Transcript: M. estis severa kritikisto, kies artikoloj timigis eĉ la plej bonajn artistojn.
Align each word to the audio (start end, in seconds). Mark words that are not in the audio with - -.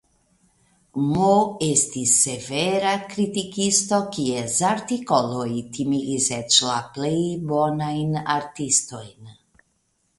M. 0.99 1.17
estis 1.65 2.13
severa 2.21 2.93
kritikisto, 3.11 3.99
kies 4.17 4.57
artikoloj 4.71 5.47
timigis 5.77 6.31
eĉ 6.41 6.59
la 6.71 6.79
plej 6.97 7.17
bonajn 7.53 8.17
artistojn. 8.41 9.35